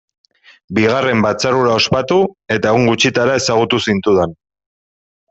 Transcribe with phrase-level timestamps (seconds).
[0.77, 2.17] Bigarren batzar hura ospatu,
[2.55, 4.35] eta egun gutxitara ezagutu zintudan.